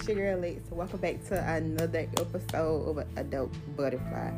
[0.00, 0.62] It's your girl Lex.
[0.66, 4.32] So welcome back to another episode of Adult Butterfly.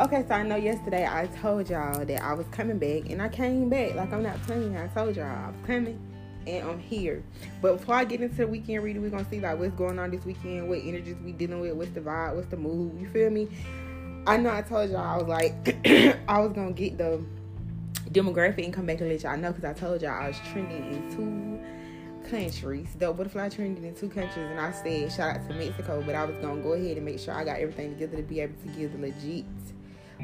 [0.00, 3.28] Okay, so I know yesterday I told y'all that I was coming back, and I
[3.28, 3.94] came back.
[3.94, 4.76] Like I'm not playing.
[4.76, 6.00] I told y'all I was coming,
[6.48, 7.22] and I'm here.
[7.62, 10.10] But before I get into the weekend reading, we're gonna see like what's going on
[10.10, 13.00] this weekend, what energies we dealing with, what's the vibe, what's the mood.
[13.00, 13.46] You feel me?
[14.26, 15.86] I know I told y'all I was like
[16.28, 17.24] I was gonna get the
[18.10, 20.92] demographic and come back and let y'all know because I told y'all I was trending
[20.92, 21.55] in two
[22.30, 22.88] countries.
[22.98, 26.24] The butterfly trending in two countries, and I said shout out to Mexico, but I
[26.24, 28.68] was gonna go ahead and make sure I got everything together to be able to
[28.68, 29.44] give the legit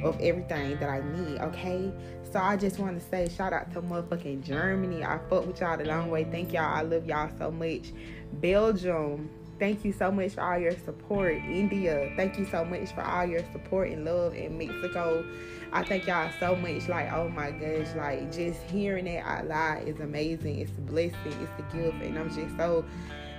[0.02, 1.38] of everything that I need.
[1.40, 1.92] Okay,
[2.30, 5.04] so I just want to say shout out to motherfucking Germany.
[5.04, 6.24] I fuck with y'all the long way.
[6.24, 6.74] Thank y'all.
[6.74, 7.92] I love y'all so much.
[8.34, 9.30] Belgium.
[9.62, 11.36] Thank you so much for all your support.
[11.36, 15.24] India, thank you so much for all your support and love in Mexico.
[15.72, 16.88] I thank y'all so much.
[16.88, 20.58] Like, oh my gosh, like just hearing that out loud is amazing.
[20.58, 22.84] It's a blessing, it's a gift, and I'm just so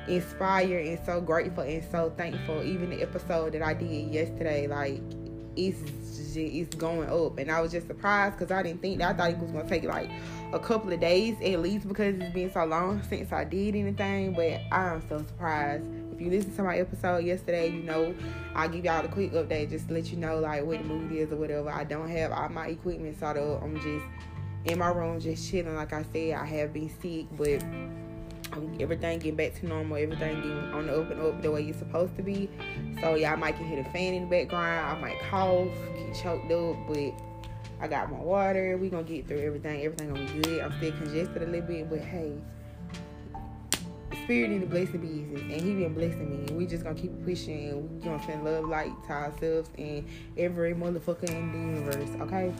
[0.07, 2.63] inspired and so grateful and so thankful.
[2.63, 5.02] Even the episode that I did yesterday, like
[5.58, 9.02] it's it's going up, and I was just surprised because I didn't think.
[9.02, 10.09] I thought it was gonna take like
[10.53, 14.31] a couple of days at least because it's been so long since I did anything.
[14.35, 15.83] But I'm so surprised
[16.14, 18.14] if you listen to my episode yesterday, you know
[18.56, 21.11] I'll give y'all a quick update just to let you know like what the mood
[21.11, 21.70] is or whatever.
[21.72, 23.38] I don't have all my equipment up.
[23.38, 24.05] I'm just
[24.66, 25.75] in my room just chilling.
[25.75, 27.64] Like I said, I have been sick, but
[28.80, 29.97] everything getting back to normal.
[29.97, 32.50] Everything getting on the open up the way you're supposed to be.
[33.02, 34.98] So y'all might can hear the fan in the background.
[34.98, 35.67] I might cough,
[35.98, 37.14] get choked up, but
[37.81, 38.77] I got my water.
[38.77, 39.81] We gonna get through everything.
[39.81, 40.61] Everything gonna be good.
[40.61, 42.33] I'm still congested a little bit, but hey
[44.23, 47.11] spirit in the blessing business and he been blessing me and we just gonna keep
[47.25, 50.07] pushing and we gonna send love light to ourselves and
[50.38, 52.53] every motherfucker in the universe okay?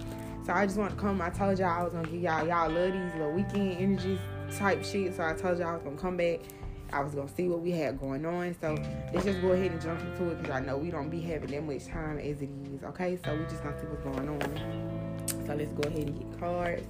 [0.46, 2.70] So i just want to come i told y'all i was gonna give y'all y'all
[2.70, 4.20] love these little weekend energies
[4.58, 6.42] type shit so i told y'all i was gonna come back.
[6.92, 8.78] I was gonna see what we had going on so
[9.14, 11.50] let's just go ahead and jump into it because i know we don't be having
[11.52, 13.18] that much time as it is okay?
[13.24, 15.48] So we just gonna see what's going on.
[15.48, 16.86] So let's go ahead and get cards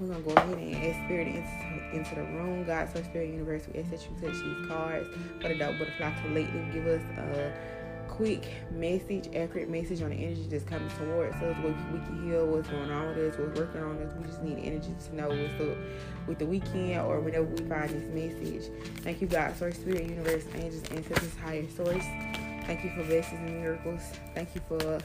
[0.00, 2.64] we're gonna go ahead and ask spirit into, into the room.
[2.64, 5.08] God, so spirit universe, we ask that you touch these cards
[5.40, 6.72] for the Dope Butterfly Collective.
[6.72, 7.52] Give us a
[8.08, 11.56] quick message, accurate message on the energy that's coming towards us.
[11.58, 14.12] What we can heal, what's going on with us, what's working on us.
[14.16, 15.76] We just need energy to know what's up
[16.26, 18.70] with the weekend or whenever we find this message.
[19.02, 22.04] Thank you, God, source, spirit, universe, angels, ancestors, higher source.
[22.64, 24.00] Thank you for blessings and miracles.
[24.34, 24.98] Thank you for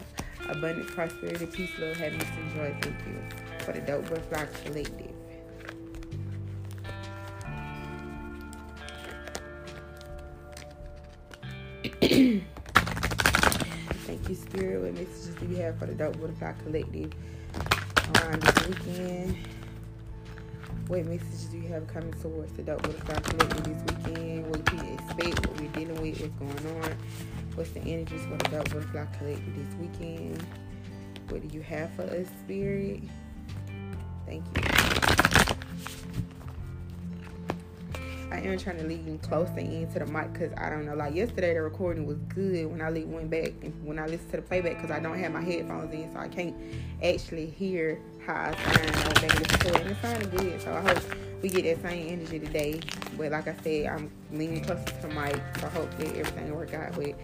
[0.48, 2.76] abundant prosperity, peace, love, happiness, and joy.
[2.82, 5.12] Thank you for the Dope Butterfly Collective.
[14.06, 14.84] Thank you, Spirit.
[14.84, 17.12] What messages do you have for the Dope Butterfly Collective
[18.22, 19.36] around this weekend?
[20.86, 24.48] What messages do you have coming towards the Dope Butterfly Collective this weekend?
[24.48, 25.48] What you expect?
[25.48, 26.22] What we're dealing with?
[26.22, 26.98] What's going on?
[27.56, 30.46] What's the energies for the Dope Butterfly Collective this weekend?
[31.30, 33.02] What do you have for us, Spirit?
[34.26, 34.76] Thank you.
[38.32, 40.96] I am trying to lean closer into the mic because I don't know.
[40.96, 44.38] Like yesterday, the recording was good when I went back and when I listened to
[44.38, 46.56] the playback because I don't have my headphones in, so I can't
[47.02, 51.04] actually hear how I sound on back listen And it good, so I hope
[51.42, 52.82] we get that same energy today.
[53.18, 56.74] But like I said, I'm leaning closer to the mic, so hopefully everything will work
[56.74, 56.96] out.
[56.96, 57.16] But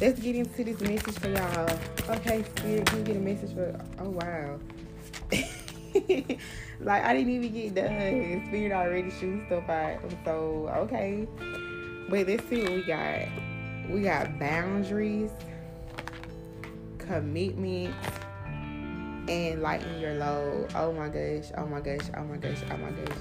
[0.00, 1.78] let's get into this message for y'all.
[2.16, 3.80] Okay, Spirit, can you get a message for?
[4.00, 4.58] Oh wow.
[6.80, 8.44] like I didn't even get done.
[8.48, 10.00] Spirit already shooting stuff out.
[10.24, 11.26] So okay.
[12.08, 13.28] But let's see what we got.
[13.88, 15.30] We got boundaries,
[16.98, 17.94] commitment,
[19.28, 20.68] and lighten your load.
[20.74, 23.16] Oh my gosh, oh my gosh, oh my gosh, oh my gosh.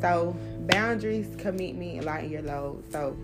[0.00, 2.84] So boundaries, commitment, lighten your load.
[2.90, 3.16] So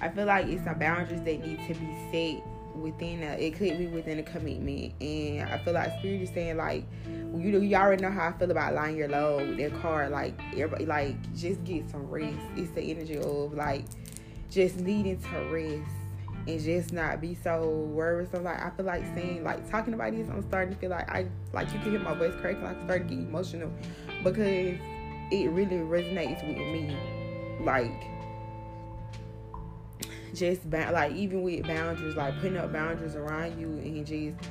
[0.00, 3.78] I feel like it's some boundaries that need to be set within a, it could
[3.78, 4.94] be within a commitment.
[5.00, 8.32] And i feel like spirit is saying like you know you already know how i
[8.32, 10.12] feel about lying your load with that card.
[10.12, 12.38] Like everybody like just get some rest.
[12.56, 13.84] It's the energy of like
[14.50, 15.90] just needing to rest
[16.48, 18.44] and just not be so worrisome.
[18.44, 21.26] Like i feel like saying like talking about this i'm starting to feel like i
[21.52, 23.70] like you can hear my voice cracking like i started to get emotional
[24.24, 24.78] because
[25.30, 26.96] it really resonates with me.
[27.60, 28.02] Like
[30.34, 34.50] just like even with boundaries, like putting up boundaries around you and just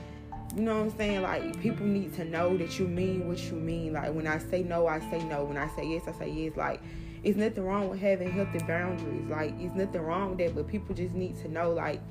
[0.55, 1.21] you know what I'm saying?
[1.21, 3.93] Like people need to know that you mean what you mean.
[3.93, 5.43] Like when I say no, I say no.
[5.43, 6.53] When I say yes, I say yes.
[6.55, 6.81] Like
[7.23, 9.27] it's nothing wrong with having healthy boundaries.
[9.29, 12.01] Like it's nothing wrong with that, but people just need to know like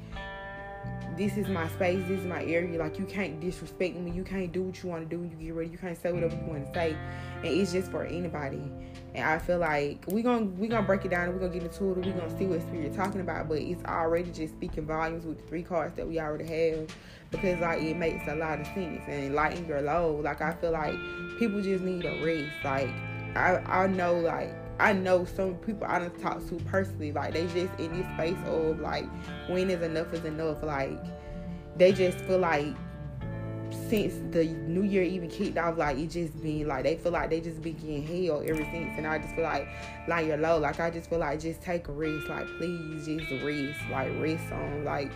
[1.16, 2.78] this is my space, this is my area.
[2.78, 4.12] Like you can't disrespect me.
[4.12, 5.70] You can't do what you want to do when you get ready.
[5.70, 6.96] You can't say whatever you want to say.
[7.38, 8.62] And it's just for anybody.
[9.18, 11.24] And I feel like we gonna we gonna break it down.
[11.24, 11.96] And we're gonna get into it.
[11.96, 13.48] And we're gonna see what spirit talking about.
[13.48, 16.88] But it's already just speaking volumes with the three cards that we already have
[17.30, 20.24] because like it makes a lot of sense and lighten your load.
[20.24, 20.94] Like I feel like
[21.38, 22.64] people just need a rest.
[22.64, 22.88] Like
[23.36, 27.46] I I know like I know some people I don't talk to personally, like they
[27.48, 29.06] just in this space of like
[29.48, 30.62] when is enough is enough.
[30.62, 30.98] Like
[31.76, 32.74] they just feel like
[33.88, 37.30] since the new year even kicked off, like it just been like they feel like
[37.30, 38.94] they just been getting hell ever since.
[38.96, 39.68] And I just feel like
[40.06, 40.58] like you're low.
[40.58, 42.28] Like I just feel like just take a rest.
[42.28, 43.78] Like please just rest.
[43.90, 45.12] Like rest on like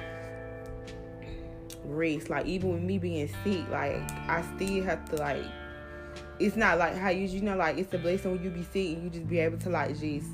[1.85, 2.31] rest.
[2.31, 5.45] Like even with me being sick, like I still have to like
[6.39, 8.97] it's not like how you you know like it's a blessing when you be sick
[8.97, 10.27] and you just be able to like just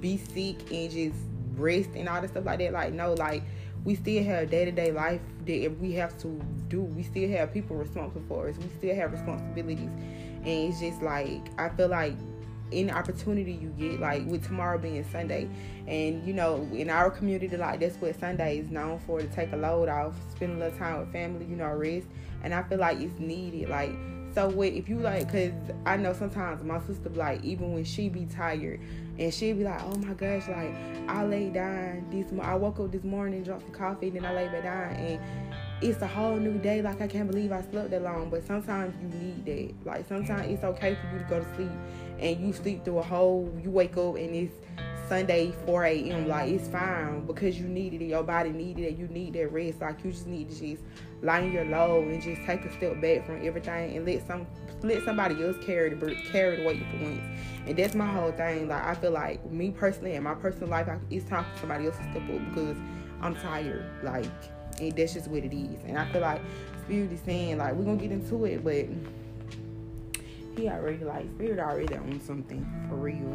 [0.00, 1.16] be sick and just
[1.56, 2.72] rest and all the stuff like that.
[2.72, 3.42] Like no, like
[3.84, 6.82] we still have day to day life that we have to do.
[6.82, 8.56] We still have people responsible for us.
[8.56, 12.14] We still have responsibilities, and it's just like I feel like
[12.72, 15.48] any opportunity you get, like with tomorrow being Sunday,
[15.86, 19.52] and you know, in our community, like that's what Sunday is known for to take
[19.52, 22.06] a load off, spend a little time with family, you know, rest.
[22.42, 23.68] And I feel like it's needed.
[23.70, 23.90] Like,
[24.34, 25.52] so what if you like, cause
[25.86, 28.80] I know sometimes my sister like, even when she be tired,
[29.18, 30.74] and she be like, oh my gosh, like
[31.08, 34.34] I lay down this, I woke up this morning, drank some coffee, and then I
[34.34, 35.20] lay back down, and
[35.84, 36.82] it's a whole new day.
[36.82, 38.30] Like I can't believe I slept that long.
[38.30, 39.86] But sometimes you need that.
[39.86, 41.70] Like sometimes it's okay for you to go to sleep
[42.18, 43.52] and you sleep through a whole.
[43.62, 44.54] You wake up and it's
[45.08, 46.28] Sunday 4 a.m.
[46.28, 46.54] Like mm-hmm.
[46.56, 48.06] it's fine because you needed it.
[48.06, 48.96] Your body needed it.
[48.96, 49.80] You need that rest.
[49.80, 50.82] Like you just need to just
[51.22, 54.46] line your load and just take a step back from everything and let some
[54.82, 57.22] let somebody else carry the carry the weight for once.
[57.66, 58.68] And that's my whole thing.
[58.68, 61.86] Like I feel like me personally in my personal life, I, it's time for somebody
[61.86, 62.76] else to step up because
[63.20, 63.84] I'm tired.
[64.02, 64.26] Like
[64.80, 65.82] and that's just what it is.
[65.84, 66.40] And I feel like
[66.84, 68.86] Spirit is saying like we're gonna get into it, but
[70.56, 73.34] he already like Spirit already on something for real.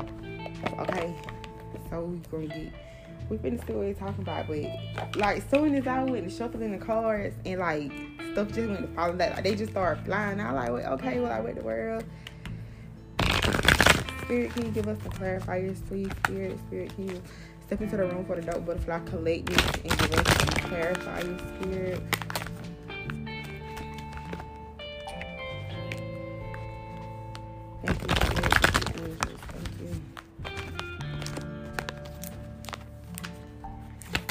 [0.80, 1.16] Okay,
[1.90, 2.74] so we gonna get
[3.30, 7.36] we finna still always talking about, but like soon as I went shuffling the cards
[7.46, 7.92] and like
[8.32, 10.40] stuff just went to falling that like they just started flying.
[10.40, 12.04] I like, well, okay, well I went the world.
[14.24, 16.10] Spirit, can you give us some clarifiers, please?
[16.26, 17.22] Spirit, Spirit, can you
[17.70, 22.02] Step into the room for the dope butterfly collective and give us some clarifying spirit.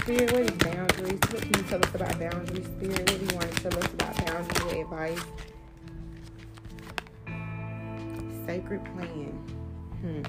[0.08, 1.20] Spirit, what is boundaries?
[1.28, 2.98] What can you tell us about boundaries, Spirit?
[2.98, 4.80] What do you want to tell us about boundaries?
[4.80, 5.20] Advice?
[8.46, 9.32] Sacred plan.
[10.00, 10.22] Hmm.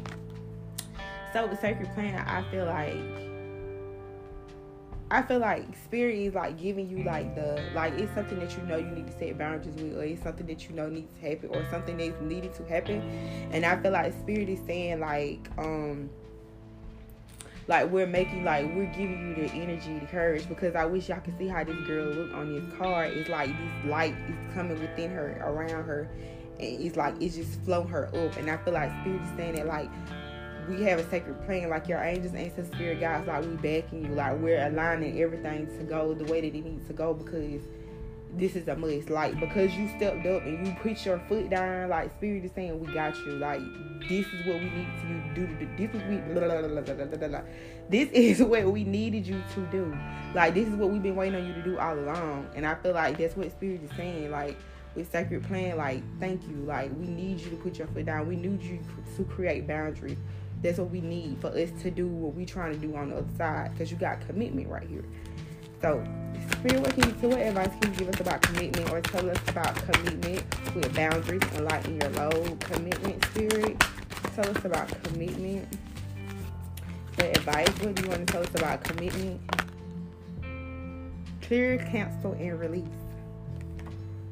[1.31, 2.97] So with sacred plan, I feel like
[5.11, 8.63] I feel like spirit is like giving you like the like it's something that you
[8.63, 11.21] know you need to set boundaries with, or it's something that you know needs to
[11.21, 12.99] happen, or something that's needed to happen.
[13.53, 16.09] And I feel like spirit is saying like um
[17.69, 21.19] like we're making like we're giving you the energy, the courage because I wish y'all
[21.19, 23.13] could see how this girl look on this card.
[23.13, 26.09] It's like this light is coming within her, around her,
[26.59, 28.35] and it's like it's just flowing her up.
[28.37, 29.91] And I feel like spirit is saying that like
[30.67, 34.15] we have a sacred plan, like your angels, ancestors, spirit guides, like we backing you,
[34.15, 37.61] like we're aligning everything to go the way that it needs to go because
[38.33, 39.09] this is a must.
[39.09, 42.79] Like because you stepped up and you put your foot down, like spirit is saying
[42.79, 43.33] we got you.
[43.33, 43.61] Like
[44.07, 45.67] this is what we need you to do.
[45.77, 46.17] This is we.
[47.89, 49.97] This is what we needed you to do.
[50.33, 52.49] Like this is what we've been waiting on you to do all along.
[52.55, 54.31] And I feel like that's what spirit is saying.
[54.31, 54.57] Like
[54.95, 56.57] with sacred plan, like thank you.
[56.65, 58.27] Like we need you to put your foot down.
[58.27, 58.79] We need you
[59.17, 60.17] to create boundaries
[60.61, 63.17] that's what we need for us to do what we trying to do on the
[63.17, 65.05] other side because you got commitment right here.
[65.81, 66.03] So,
[66.51, 69.37] Spirit, what, can you, what advice can you give us about commitment or tell us
[69.47, 70.43] about commitment
[70.75, 72.59] with boundaries and lighten your load?
[72.59, 73.79] Commitment, Spirit.
[74.35, 75.67] Tell us about commitment.
[77.15, 77.69] What advice?
[77.79, 79.39] What do you want to tell us about commitment?
[81.41, 82.85] Clear, cancel, and release.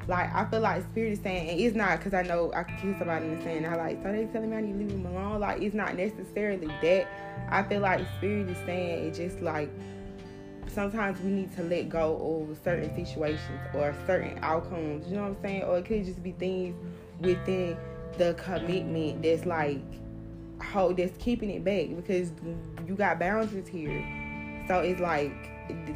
[0.06, 2.78] Like I feel like spirit is saying, and it's not because I know I can
[2.78, 5.40] hear somebody saying, I like, so they telling me I need to leave them alone.
[5.40, 7.06] Like it's not necessarily that.
[7.50, 9.70] I feel like spirit is saying it's just like
[10.78, 15.08] sometimes we need to let go of certain situations or certain outcomes.
[15.08, 15.62] You know what I'm saying?
[15.64, 16.76] Or it could just be things
[17.20, 17.76] within
[18.16, 19.82] the commitment that's like
[20.62, 22.30] hold that's keeping it back because
[22.86, 24.06] you got boundaries here.
[24.68, 25.32] So it's like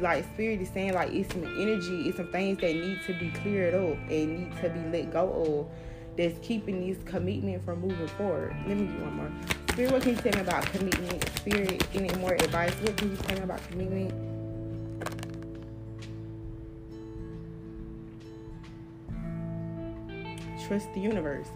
[0.01, 3.31] like spirit is saying like it's some energy, it's some things that need to be
[3.31, 8.07] cleared up and need to be let go of that's keeping this commitment from moving
[8.09, 8.53] forward.
[8.67, 9.31] Let me get one more.
[9.71, 11.29] Spirit, what can you tell me about commitment?
[11.37, 12.73] Spirit, any more advice?
[12.81, 14.32] What can you tell me about commitment?
[20.67, 21.47] Trust the universe.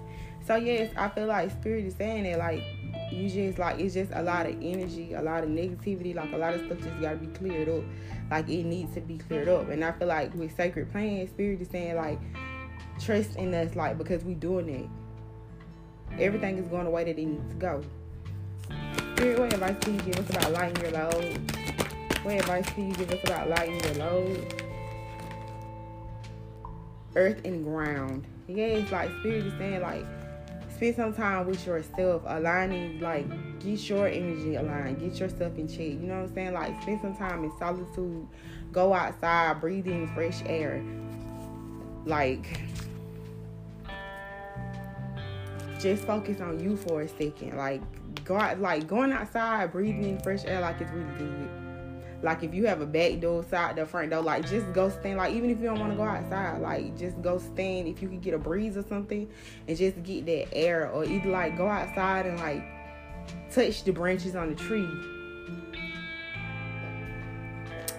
[0.46, 2.64] So yes, I feel like spirit is saying that like
[3.12, 6.38] you just like it's just a lot of energy, a lot of negativity, like a
[6.38, 7.84] lot of stuff just gotta be cleared up.
[8.32, 9.70] Like it needs to be cleared up.
[9.70, 12.20] And I feel like with sacred plan, spirit is saying like
[13.00, 14.90] trust in us, like because we doing it.
[16.20, 17.84] Everything is going the way that it needs to go.
[19.16, 21.52] Spirit, what advice can you give us about lighting your load?
[22.24, 24.64] What advice can you give us about lighting your load?
[27.16, 28.26] Earth and ground.
[28.48, 30.06] Yeah, it's like spirit is saying like
[30.77, 33.25] spend some time with yourself, aligning, like,
[33.60, 35.80] get your energy aligned, get yourself in check.
[35.80, 36.54] You know what I'm saying?
[36.54, 38.27] Like, spend some time in solitude,
[38.72, 40.84] go outside, breathe in fresh air.
[42.06, 42.62] Like,
[45.80, 47.58] just focus on you for a second.
[47.58, 47.82] Like,
[48.24, 51.66] go out, like, going outside, breathing in fresh air, like, it's really good.
[52.24, 55.17] Like if you have a back door, side the front door, like just go stand.
[55.17, 57.88] Like even if you don't want to go outside, like just go stand.
[57.88, 59.29] If you can get a breeze or something,
[59.67, 62.63] and just get that air, or either like go outside and like
[63.51, 64.89] touch the branches on the tree.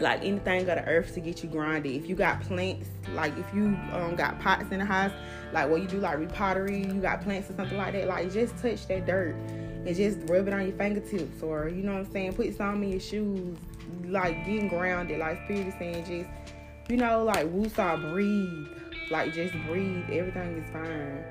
[0.00, 1.92] Like anything got the earth to get you grounded.
[1.92, 5.12] If you got plants, like if you um, got pots in the house,
[5.52, 8.56] like what you do like repottery, you got plants or something like that, like just
[8.58, 12.12] touch that dirt and just rub it on your fingertips or you know what I'm
[12.12, 13.56] saying, put some in your shoes,
[14.04, 16.30] like getting grounded, like spirit is saying just,
[16.88, 18.68] you know, like woosah, breathe.
[19.11, 20.04] Like just breathe.
[20.11, 21.25] Everything is fine.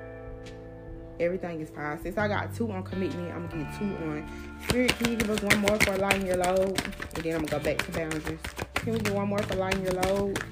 [1.20, 2.02] Everything is fine.
[2.02, 4.30] Since I got two on commitment, I'm gonna get two on.
[4.68, 6.82] Spirit, can you give us one more for lighting your load?
[7.16, 8.40] And then I'm gonna go back to boundaries.
[8.76, 10.44] Can we get one more for lighting your load?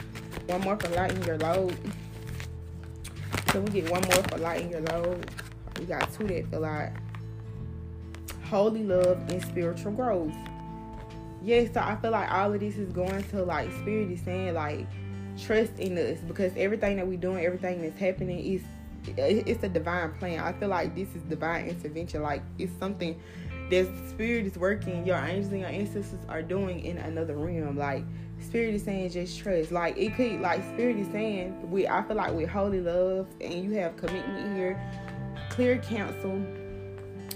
[0.48, 1.78] One more for lighting your load.
[3.48, 5.30] Can we get one more for lighting your load?
[5.80, 6.94] We got two that feel like
[8.46, 10.34] holy love and spiritual growth
[11.46, 14.54] yes, so I feel like all of this is going to like spirit is saying
[14.54, 14.88] like
[15.40, 18.62] trust in us because everything that we're doing, everything that's happening is
[19.18, 20.40] it's a divine plan.
[20.40, 22.24] I feel like this is divine intervention.
[22.24, 23.20] Like it's something
[23.70, 27.78] that spirit is working, your angels and your ancestors are doing in another realm.
[27.78, 28.04] Like
[28.40, 29.72] spirit is saying just trust.
[29.72, 33.54] Like it could like spirit is saying we I feel like with holy love and
[33.54, 34.82] you have commitment here,
[35.50, 36.42] clear cancel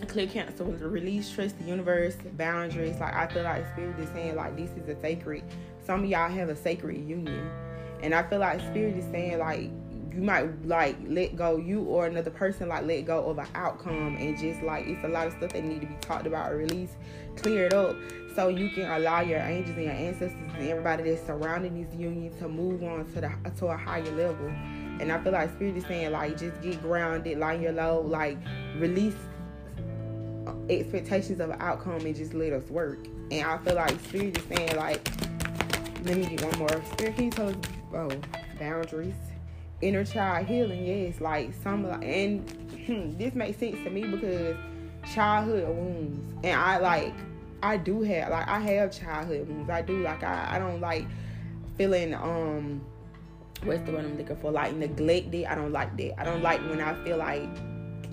[0.07, 2.99] clear cancel release trust the universe boundaries.
[2.99, 5.43] Like i feel like spirit is saying like this is a sacred
[5.85, 7.49] some of y'all have a sacred union.
[8.01, 9.69] And i feel like spirit is saying like
[10.13, 14.17] you might like let go you or another person like let go of an outcome
[14.17, 16.57] and just like it's a lot of stuff that need to be talked about or
[16.57, 16.95] released
[17.37, 17.95] cleared up
[18.35, 22.35] so you can allow your angels and your ancestors and everybody that's surrounding this union
[22.37, 24.47] to move on to the to a higher level.
[24.99, 28.37] And i feel like spirit is saying like just get grounded line your load like
[28.77, 29.15] release
[30.69, 33.07] expectations of an outcome and just let us work.
[33.31, 35.07] And I feel like Spirit is saying like,
[36.03, 36.83] let me get one more.
[36.93, 37.55] Spirit, can you tell us,
[37.93, 38.09] oh,
[38.59, 39.15] boundaries,
[39.81, 40.85] inner child healing?
[40.85, 42.49] Yes, like some, and
[42.85, 44.55] hmm, this makes sense to me because
[45.13, 47.13] childhood wounds, and I like,
[47.61, 49.69] I do have like I have childhood wounds.
[49.69, 51.05] I do like I I don't like
[51.77, 52.81] feeling um
[53.63, 54.51] what's the word I'm looking for?
[54.51, 55.45] Like neglected.
[55.45, 56.19] I don't like that.
[56.19, 57.49] I don't like when I feel like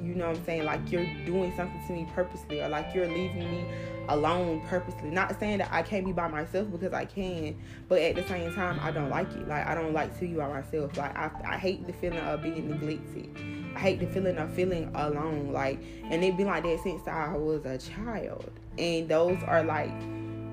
[0.06, 0.64] you know what I'm saying?
[0.64, 3.64] Like you're doing something to me purposely or like you're leaving me
[4.08, 5.10] alone purposely.
[5.10, 7.56] Not saying that I can't be by myself because I can,
[7.88, 9.48] but at the same time, I don't like it.
[9.48, 10.96] Like I don't like to be by myself.
[10.96, 13.30] Like I, I hate the feeling of being neglected.
[13.75, 15.52] I hate the feeling of feeling alone.
[15.52, 18.50] Like, and it been like that since I was a child.
[18.78, 19.92] And those are like,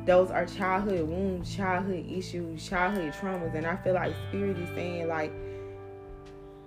[0.06, 3.56] those are childhood wounds, childhood issues, childhood traumas.
[3.56, 5.32] And I feel like spirit is saying like,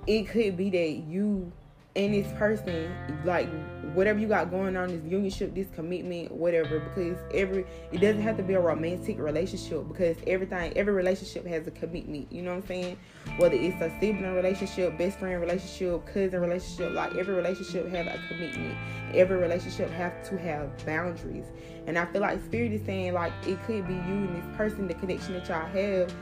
[0.07, 1.53] it could be that you
[1.97, 3.49] and this person, like
[3.95, 8.37] whatever you got going on, this unionship, this commitment, whatever, because every it doesn't have
[8.37, 12.63] to be a romantic relationship because everything every relationship has a commitment, you know what
[12.63, 12.99] I'm saying?
[13.39, 18.21] Whether it's a sibling relationship, best friend relationship, cousin relationship, like every relationship have a
[18.29, 18.77] commitment.
[19.15, 21.47] Every relationship have to have boundaries.
[21.87, 24.87] And I feel like spirit is saying like it could be you and this person,
[24.87, 26.15] the connection that y'all have,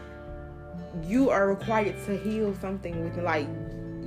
[1.03, 3.49] you are required to heal something with like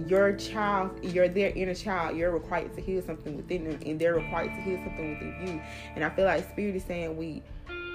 [0.08, 4.16] your child, you're their inner child, you're required to heal something within them, and they're
[4.16, 5.62] required to heal something within you.
[5.96, 7.44] And I feel like Spirit is saying we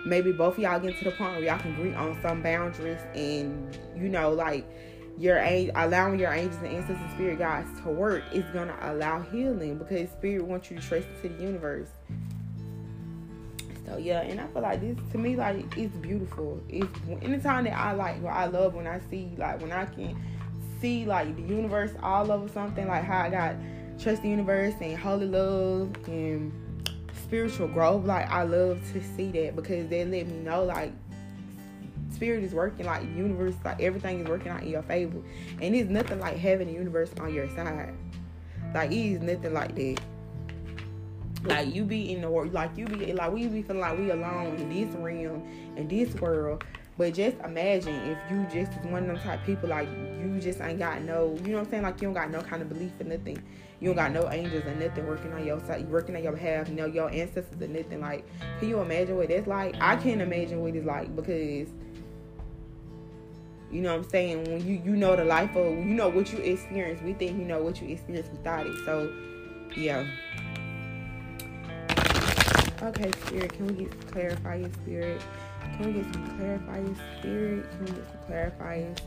[0.04, 3.00] maybe both of y'all get to the point where y'all can agree on some boundaries,
[3.14, 4.66] and you know, like
[5.18, 5.38] your
[5.76, 10.08] allowing your angels and ancestors and spirit guides to work is gonna allow healing because
[10.10, 11.88] spirit wants you to trace it to the universe.
[13.86, 16.60] So yeah, and I feel like this to me like it's beautiful.
[16.68, 16.88] It's
[17.20, 20.16] anytime that I like what I love when I see like when I can
[20.82, 23.54] see like the universe all over something, like how I got
[23.98, 26.52] trust the universe and holy love and
[27.24, 28.04] spiritual growth.
[28.04, 30.92] Like I love to see that because they let me know like
[32.10, 35.22] spirit is working, like universe, like everything is working out in your favor.
[35.60, 37.94] And it's nothing like having the universe on your side.
[38.74, 40.00] Like it is nothing like that.
[41.44, 44.10] like you be in the world, like you be like we be feeling like we
[44.10, 45.46] alone in this realm
[45.76, 46.64] in this world.
[46.98, 49.88] But just imagine if you just one of them type people like
[50.20, 51.82] you just ain't got no, you know what I'm saying?
[51.84, 53.42] Like you don't got no kind of belief in nothing.
[53.80, 56.68] You don't got no angels and nothing working on your side, working on your behalf.
[56.68, 58.00] Know your ancestors and nothing.
[58.00, 58.24] Like,
[58.60, 59.74] can you imagine what that's like?
[59.80, 61.68] I can't imagine what it's like because
[63.72, 64.44] you know what I'm saying?
[64.44, 67.44] When you you know the life of you know what you experience, we think you
[67.44, 68.76] know what you experience without it.
[68.84, 69.10] So
[69.74, 70.06] yeah.
[72.82, 75.22] Okay, spirit, can we get clarify your spirit?
[75.76, 77.70] Can we get some clarifying spirit?
[77.70, 78.98] Can we get some clarifiers?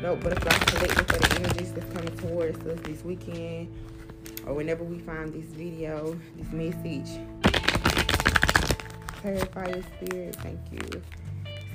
[0.00, 3.72] Nope, but if I collecting for the energies that's coming towards us this weekend
[4.46, 7.20] or whenever we find this video, this message.
[9.20, 11.02] Clarify your spirit, thank you.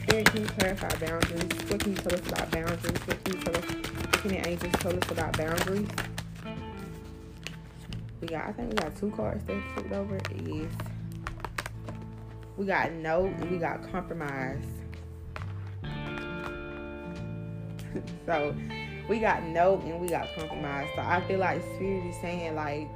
[0.04, 1.70] Spirit, can you clarify boundaries?
[1.70, 3.00] What can you tell us about boundaries?
[3.08, 3.66] What can you tell us?
[4.12, 5.88] Can the angels tell us about boundaries?
[8.20, 10.20] We got, I think we got two cards that flipped over.
[10.44, 10.72] Yes.
[12.58, 14.64] We got no and we got compromise.
[18.26, 18.56] so
[19.08, 20.90] we got no and we got compromise.
[20.96, 22.88] So I feel like spirit is saying like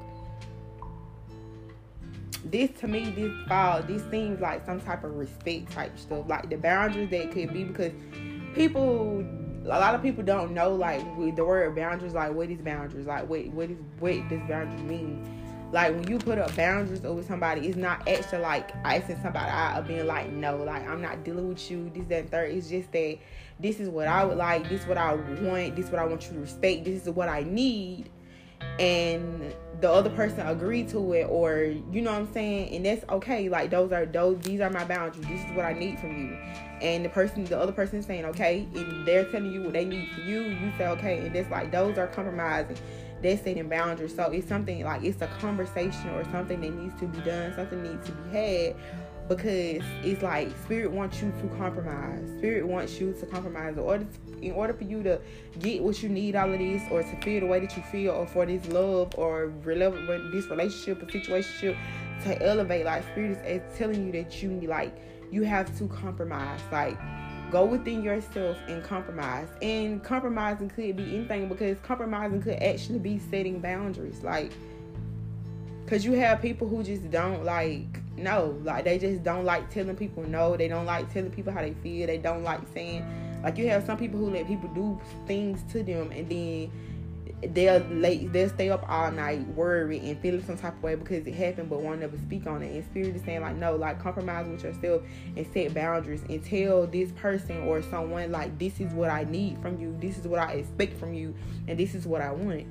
[2.45, 6.25] this to me, this fall, this seems like some type of respect type stuff.
[6.27, 7.93] Like the boundaries that could be because
[8.55, 9.23] people
[9.63, 11.01] a lot of people don't know like
[11.35, 15.37] the word boundaries, like what is boundaries, like what what is what does boundaries mean.
[15.71, 19.79] Like when you put up boundaries over somebody, it's not actually like icing somebody out
[19.79, 22.51] or being like, no, like I'm not dealing with you, this, that, and third.
[22.51, 23.17] It's just that
[23.59, 26.05] this is what I would like, this is what I want, this is what I
[26.05, 28.09] want you to respect, this is what I need.
[28.79, 32.75] And the other person agreed to it or you know what I'm saying?
[32.75, 33.49] And that's okay.
[33.49, 35.25] Like those are those these are my boundaries.
[35.25, 36.37] This is what I need from you.
[36.81, 40.09] And the person the other person saying, okay, and they're telling you what they need
[40.11, 42.77] from you, you say okay, and that's like those are compromising
[43.21, 44.15] that's setting boundaries.
[44.15, 47.83] So it's something like it's a conversation or something that needs to be done, something
[47.83, 48.75] needs to be had
[49.27, 52.27] because it's like spirit wants you to compromise.
[52.39, 55.21] Spirit wants you to compromise in order to, in order for you to
[55.59, 58.11] get what you need out of this or to feel the way that you feel
[58.11, 61.77] or for this love or this relationship or situation
[62.23, 62.85] to elevate.
[62.85, 64.97] Like spirit is telling you that you need like
[65.31, 66.59] you have to compromise.
[66.71, 66.97] Like
[67.51, 69.47] go within yourself and compromise.
[69.61, 74.23] And compromising could be anything because compromising could actually be setting boundaries.
[74.23, 74.51] Like,
[75.83, 79.95] because you have people who just don't like, no, like they just don't like telling
[79.95, 80.55] people no.
[80.55, 82.07] They don't like telling people how they feel.
[82.07, 83.05] They don't like saying,
[83.43, 86.71] like, you have some people who let people do things to them and then
[87.49, 91.25] they'll late they'll stay up all night worried and feeling some type of way because
[91.25, 92.73] it happened but won't never speak on it.
[92.73, 95.01] And spirit is saying like no like compromise with yourself
[95.35, 99.59] and set boundaries and tell this person or someone like this is what i need
[99.61, 101.33] from you this is what i expect from you
[101.67, 102.65] and this is what i want.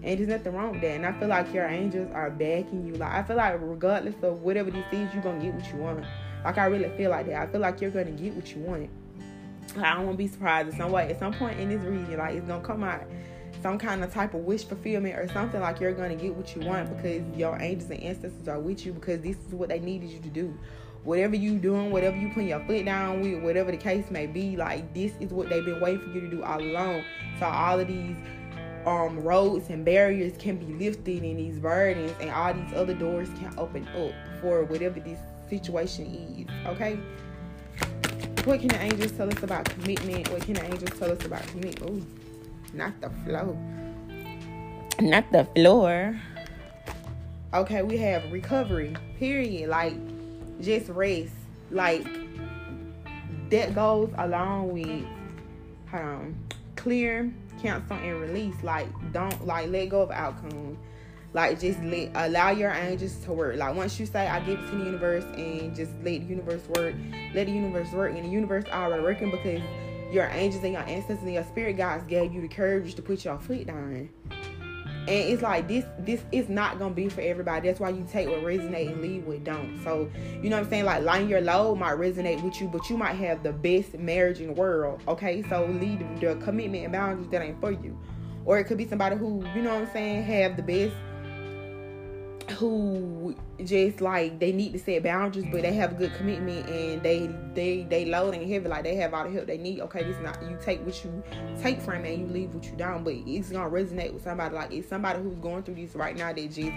[0.00, 0.92] And there's nothing wrong with that.
[0.92, 2.94] And i feel like your angels are backing you.
[2.94, 6.04] Like i feel like regardless of whatever this is you're gonna get what you want.
[6.44, 7.42] Like i really feel like that.
[7.42, 8.90] I feel like you're gonna get what you want.
[9.76, 12.16] I don't want to be surprised at some way at some point in this reading,
[12.16, 13.02] like it's gonna come out
[13.62, 16.54] some kind of type of wish fulfillment or something like you're going to get what
[16.54, 19.78] you want because your angels and ancestors are with you because this is what they
[19.78, 20.56] needed you to do.
[21.04, 24.56] Whatever you doing whatever you putting your foot down with whatever the case may be
[24.56, 27.04] like this is what they've been waiting for you to do all along.
[27.38, 28.16] So all of these
[28.86, 33.28] um roads and barriers can be lifted and these burdens and all these other doors
[33.40, 35.18] can open up for whatever this
[35.48, 36.98] situation is okay?
[38.44, 40.30] What can the angels tell us about commitment?
[40.30, 41.90] What can the angels tell us about commitment?
[41.90, 42.27] Ooh
[42.72, 43.56] not the flow.
[45.00, 46.20] Not the floor.
[47.54, 49.70] Okay, we have recovery, period.
[49.70, 49.94] Like,
[50.60, 51.32] just rest.
[51.70, 52.06] Like,
[53.50, 55.04] that goes along with
[55.92, 56.34] um,
[56.76, 58.56] clear, cancel, and release.
[58.62, 60.76] Like, don't, like, let go of outcome.
[61.32, 63.56] Like, just let, allow your angels to work.
[63.56, 66.66] Like, once you say, I give it to the universe and just let the universe
[66.68, 66.94] work,
[67.34, 68.14] let the universe work.
[68.14, 69.62] And the universe already working because
[70.10, 73.24] your angels and your ancestors and your spirit guides gave you the courage to put
[73.24, 74.08] your foot down.
[75.08, 77.66] And it's like this this is not gonna be for everybody.
[77.66, 79.80] That's why you take what resonate and leave what don't.
[79.82, 80.10] So
[80.42, 80.84] you know what I'm saying?
[80.84, 84.40] Like line your load might resonate with you, but you might have the best marriage
[84.40, 85.00] in the world.
[85.08, 87.98] Okay, so lead the commitment and boundaries that ain't for you.
[88.44, 90.94] Or it could be somebody who, you know what I'm saying, have the best
[92.58, 97.00] who just like they need to set boundaries, but they have a good commitment and
[97.04, 99.80] they they they load and heavy, like they have all the help they need.
[99.80, 101.22] Okay, this is not you take what you
[101.60, 104.54] take from it and you leave what you down, but it's gonna resonate with somebody
[104.54, 106.72] like it's somebody who's going through this right now that just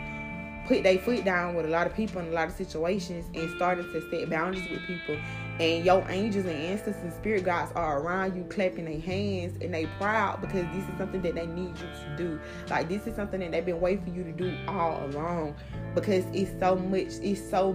[0.72, 3.54] put their foot down with a lot of people in a lot of situations and
[3.58, 5.18] started to set boundaries with people.
[5.60, 9.74] And your angels and ancestors and spirit guides are around you clapping their hands and
[9.74, 12.40] they proud because this is something that they need you to do.
[12.70, 15.56] Like this is something that they've been waiting for you to do all along
[15.94, 17.74] because it's so much, it's so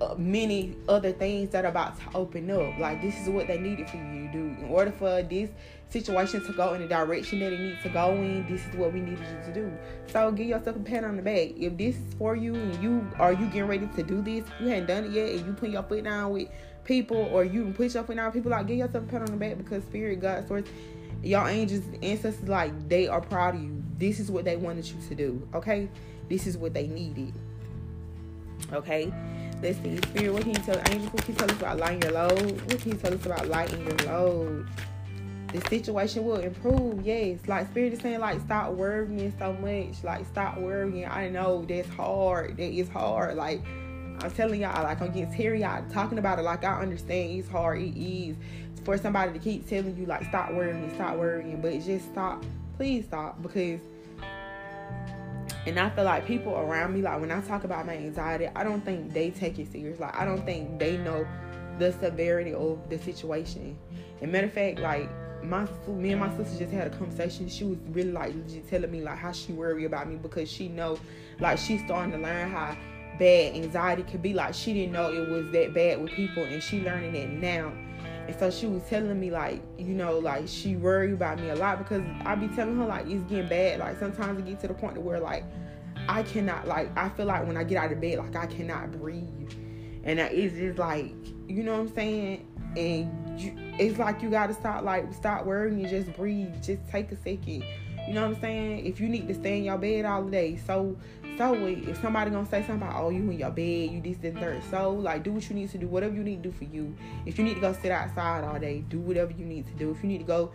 [0.00, 2.76] Uh, many other things that are about to open up.
[2.78, 5.50] Like this is what they needed for you to do in order for this
[5.88, 8.44] situation to go in the direction that it needs to go in.
[8.48, 9.72] This is what we needed you to do.
[10.08, 11.56] So give yourself a pat on the back.
[11.56, 14.66] If this is for you and you are you getting ready to do this, you
[14.66, 16.48] hadn't done it yet, and you put your foot down with
[16.84, 19.26] people, or you put your foot down with people, like give yourself a pat on
[19.26, 20.64] the back because Spirit, God, source,
[21.22, 23.80] your angels, ancestors, like they are proud of you.
[23.96, 25.48] This is what they wanted you to do.
[25.54, 25.88] Okay,
[26.28, 27.32] this is what they needed.
[28.72, 29.12] Okay.
[29.64, 29.96] Let's see.
[29.96, 31.10] Spirit, what can you tell angels?
[31.10, 32.60] What can you tell us about lighting your load?
[32.70, 34.68] What can you tell us about lighting your load?
[35.54, 37.38] The situation will improve, yes.
[37.46, 40.04] Like Spirit is saying, like stop worrying so much.
[40.04, 41.06] Like stop worrying.
[41.06, 42.58] I know that's hard.
[42.58, 43.38] That is hard.
[43.38, 43.64] Like
[44.20, 46.42] I'm telling y'all, like I'm getting teary eyed talking about it.
[46.42, 47.80] Like I understand it's hard.
[47.80, 48.36] It is
[48.84, 52.44] for somebody to keep telling you like stop worrying, stop worrying, but just stop.
[52.76, 53.80] Please stop because
[55.66, 58.64] and I feel like people around me, like when I talk about my anxiety, I
[58.64, 59.98] don't think they take it serious.
[59.98, 61.26] Like I don't think they know
[61.78, 63.76] the severity of the situation.
[64.20, 65.08] And matter of fact, like
[65.42, 67.48] my me and my sister just had a conversation.
[67.48, 68.34] She was really like
[68.68, 70.98] telling me like how she worry about me because she know
[71.40, 72.76] like she's starting to learn how
[73.18, 74.34] bad anxiety could be.
[74.34, 77.72] Like she didn't know it was that bad with people and she learning it now.
[78.26, 81.56] And so she was telling me like, you know, like she worried about me a
[81.56, 83.80] lot because I be telling her like it's getting bad.
[83.80, 85.44] Like sometimes it get to the point where like
[86.08, 88.92] I cannot like I feel like when I get out of bed like I cannot
[88.92, 89.52] breathe.
[90.04, 91.12] And it's just like,
[91.48, 92.46] you know what I'm saying?
[92.76, 96.62] And you, it's like you gotta stop like stop worrying and just breathe.
[96.62, 97.64] Just take a second.
[98.06, 98.86] You know what I'm saying?
[98.86, 100.96] If you need to stay in your bed all day, so
[101.36, 104.38] so if somebody gonna say something about oh you in your bed, you this and
[104.38, 106.64] third, so like do what you need to do, whatever you need to do for
[106.64, 106.94] you.
[107.26, 109.90] If you need to go sit outside all day, do whatever you need to do.
[109.90, 110.52] If you need to go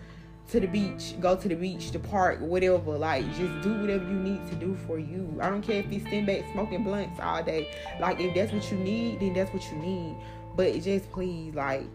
[0.52, 4.14] to the beach, go to the beach, the park, whatever, like just do whatever you
[4.14, 5.38] need to do for you.
[5.42, 7.68] I don't care if you stand back smoking blunts all day.
[8.00, 10.16] Like if that's what you need, then that's what you need.
[10.56, 11.86] But just please, like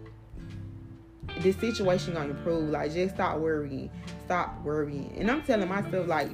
[1.41, 2.71] this situation gonna improve.
[2.71, 3.91] Like just stop worrying.
[4.27, 5.15] Stop worrying.
[5.19, 6.31] And I'm telling myself like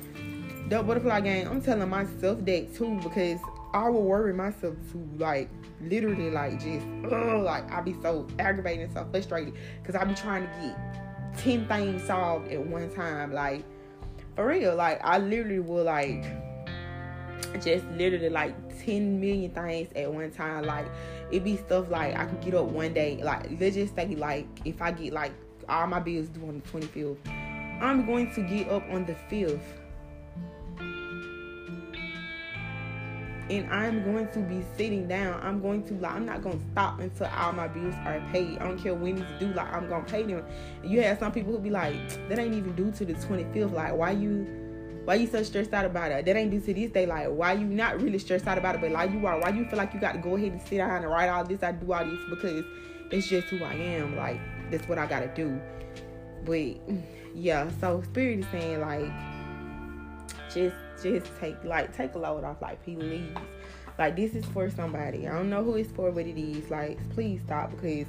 [0.68, 3.40] the butterfly game, I'm telling myself that too because
[3.72, 5.48] I will worry myself to like
[5.80, 10.14] literally, like just ugh, like I be so aggravated and so frustrated because I be
[10.14, 13.64] trying to get ten things solved at one time, like
[14.36, 14.74] for real.
[14.74, 16.24] Like I literally will like
[17.62, 20.64] just literally like ten million things at one time.
[20.64, 20.86] Like
[21.32, 24.46] it be stuff like I can get up one day, like let's just say like
[24.64, 25.32] if I get like
[25.68, 27.18] all my bills due on the twenty fifth,
[27.80, 29.80] I'm going to get up on the fifth
[33.50, 35.40] and I'm going to be sitting down.
[35.42, 38.58] I'm going to like I'm not gonna stop until all my bills are paid.
[38.58, 40.44] I don't care when it's due, like I'm gonna pay them.
[40.82, 41.94] And you have some people who be like,
[42.28, 43.72] that ain't even due to the 25th.
[43.72, 44.69] Like why you
[45.04, 46.24] why you so stressed out about it?
[46.24, 47.06] That ain't due to this day.
[47.06, 49.64] Like why you not really stressed out about it, but like you are, why you
[49.64, 51.72] feel like you got to go ahead and sit down and write all this, I
[51.72, 52.64] do all this because
[53.10, 54.16] it's just who I am.
[54.16, 55.60] Like that's what I gotta do.
[56.44, 56.76] But
[57.34, 59.10] yeah, so spirit is saying like
[60.52, 63.24] just just take like take a load off like please
[63.98, 66.98] like this is for somebody i don't know who it's for but it is like
[67.10, 68.06] please stop because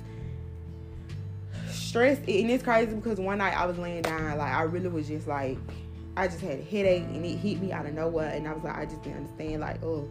[1.69, 5.07] stress and it's crazy because one night i was laying down like i really was
[5.07, 5.57] just like
[6.17, 8.63] i just had a headache and it hit me out of nowhere and i was
[8.63, 10.07] like i just didn't understand like oh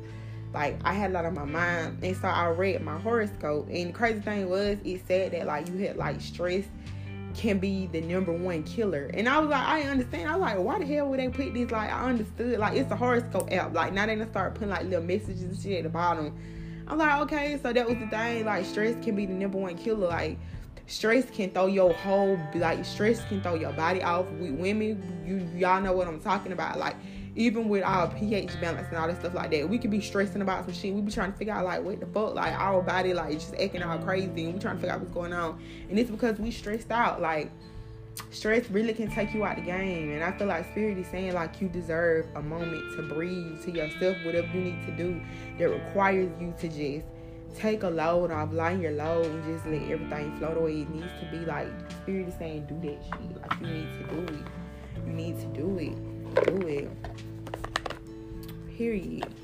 [0.52, 3.90] like I had a lot on my mind and so I read my horoscope and
[3.90, 6.64] the crazy thing was it said that like you had like stress
[7.34, 9.10] can be the number one killer.
[9.14, 10.28] And I was like, I understand.
[10.28, 11.70] I was like, why the hell would they put this?
[11.70, 12.58] Like, I understood.
[12.58, 13.74] Like, it's a horoscope app.
[13.74, 16.36] Like, now they gonna start putting like little messages and shit at the bottom.
[16.88, 18.44] I'm like, okay, so that was the thing.
[18.44, 20.08] Like, stress can be the number one killer.
[20.08, 20.38] Like,
[20.90, 24.26] stress can throw your whole like stress can throw your body off.
[24.32, 26.78] With women, you y'all know what I'm talking about.
[26.78, 26.96] Like,
[27.36, 30.42] even with our pH balance and all that stuff like that, we could be stressing
[30.42, 30.92] about some shit.
[30.92, 33.54] We be trying to figure out like what the fuck, like our body like just
[33.54, 35.62] acting all crazy, and we trying to figure out what's going on.
[35.88, 37.20] And it's because we stressed out.
[37.20, 37.52] Like
[38.30, 40.10] stress really can take you out the game.
[40.10, 43.70] And I feel like spirit is saying like you deserve a moment to breathe to
[43.70, 45.22] yourself, whatever you need to do
[45.58, 47.06] that requires you to just
[47.56, 50.90] take a load off, line your load, and just let everything flow the way it
[50.90, 51.38] needs to be.
[51.44, 51.68] Like
[52.02, 53.42] spirit is saying, do that shit.
[53.42, 54.46] Like you need to do it.
[55.06, 56.46] You need to do it.
[56.46, 56.90] Do it.
[58.76, 59.34] Period.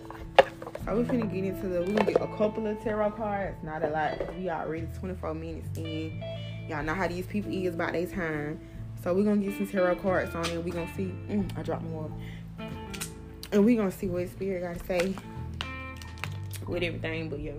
[0.85, 3.83] So we're finna get into the we gonna get a couple of tarot cards, not
[3.83, 4.37] a lot.
[4.37, 6.23] We already 24 minutes in.
[6.69, 8.61] Y'all know how these people is about their time.
[9.03, 10.65] So we're gonna get some tarot cards on it.
[10.65, 11.13] We're gonna see.
[11.29, 12.11] Mm, I dropped more.
[13.53, 15.15] And we're gonna see what spirit gotta say
[16.67, 17.53] with everything, but yeah.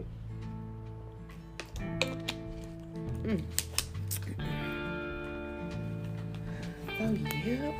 [3.27, 3.41] Mm.
[6.89, 7.73] So yeah.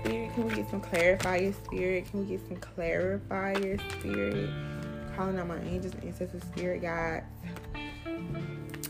[0.00, 2.08] Spirit, can we get some clarifier spirit?
[2.08, 4.48] Can we get some clarifier spirit?
[5.16, 7.26] Calling out my angels and ancestors, spirit guides,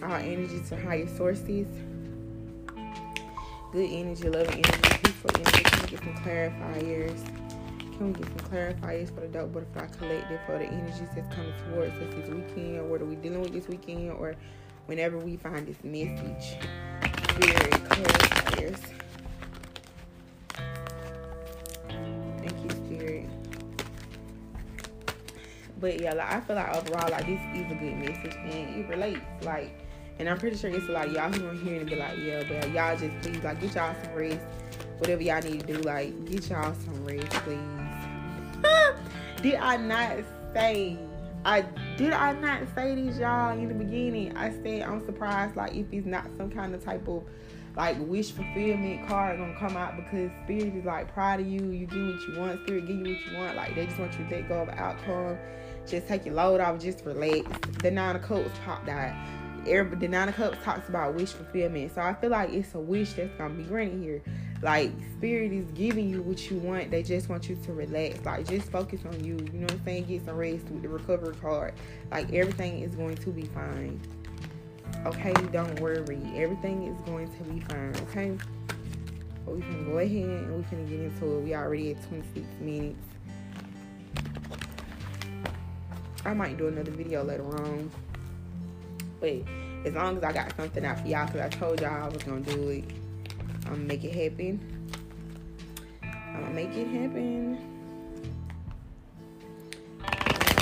[0.02, 1.66] our energy to higher sources.
[3.72, 5.62] Good energy, loving energy, peaceful energy.
[5.62, 7.41] Can we get some clarifiers?
[8.02, 11.52] Can we get some clarifiers for the Dope Butterfly Collective for the energies that's coming
[11.70, 12.80] towards us this weekend?
[12.80, 14.10] Or what are we dealing with this weekend?
[14.10, 14.34] Or
[14.86, 16.58] whenever we find this message?
[17.30, 18.80] Spirit clarifiers.
[22.38, 23.30] Thank you, Spirit.
[25.78, 28.88] But yeah, like I feel like overall, like this is a good message and it
[28.88, 29.20] relates.
[29.42, 29.78] Like,
[30.18, 32.18] and I'm pretty sure it's a lot of y'all who are hearing and be like,
[32.18, 34.44] yeah, but y'all just please like get y'all some rest.
[34.98, 37.81] Whatever y'all need to do, like get y'all some rest, please.
[39.42, 40.18] Did I not
[40.54, 40.98] say?
[41.44, 41.62] I
[41.96, 44.36] did I not say these y'all, in the beginning?
[44.36, 47.24] I said I'm surprised, like if it's not some kind of type of
[47.76, 51.70] like wish fulfillment card gonna come out because spirit is like proud of you.
[51.70, 52.60] You get what you want.
[52.64, 53.56] Spirit give you what you want.
[53.56, 55.38] Like they just want you to let go of outcome.
[55.86, 56.80] Just take your load off.
[56.80, 57.48] Just relax.
[57.82, 59.14] The nine of cups popped out.
[59.66, 61.94] Every, the nine of cups talks about wish fulfillment.
[61.94, 64.22] So I feel like it's a wish that's gonna be granted here.
[64.62, 66.92] Like spirit is giving you what you want.
[66.92, 68.24] They just want you to relax.
[68.24, 69.34] Like just focus on you.
[69.52, 70.04] You know what I'm saying?
[70.04, 71.74] Get some rest with the recovery card.
[72.12, 74.00] Like everything is going to be fine.
[75.04, 76.20] Okay, don't worry.
[76.36, 77.92] Everything is going to be fine.
[78.08, 78.38] Okay.
[79.44, 81.40] But we can go ahead and we can get into it.
[81.40, 83.04] We already at 26 minutes.
[86.24, 87.90] I might do another video later on.
[89.18, 89.42] But
[89.84, 92.22] as long as I got something out for y'all, because I told y'all I was
[92.22, 92.84] going to do it.
[93.72, 94.60] I'm gonna make it happen.
[96.02, 97.52] I'm gonna make it happen.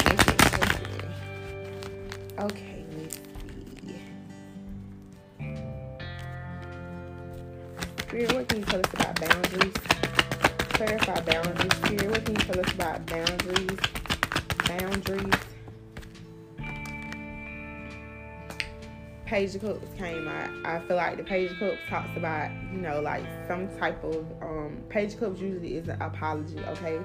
[0.06, 1.12] Make it happen.
[2.38, 4.00] Okay, let's see.
[7.98, 9.74] Spirit, what can you tell us about boundaries?
[10.74, 11.76] Clarify boundaries.
[11.78, 13.80] Spirit, what can you tell us about boundaries?
[14.68, 15.49] Boundaries.
[19.30, 22.80] Page of Cups came out, I feel like the Page of Cups talks about, you
[22.80, 26.98] know, like some type of um Page of Cups usually is an apology, okay?